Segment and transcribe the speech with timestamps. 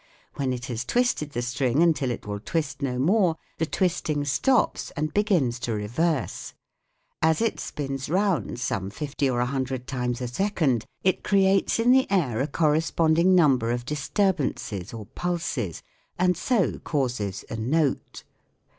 [0.33, 4.89] When it has twisted the string until it will twist no more, the twisting stops
[4.97, 6.55] and begins to reverse.
[6.87, 11.23] ~] As it spins round some fifty or a hun dred times a second, it
[11.23, 15.83] creates in the air a corres ponding num ber of disturb ances or pulses
[16.17, 18.23] and so causes a "note."